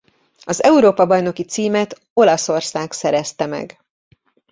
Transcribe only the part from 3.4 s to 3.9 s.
meg.